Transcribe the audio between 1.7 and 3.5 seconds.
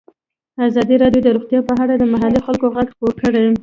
اړه د محلي خلکو غږ خپور کړی.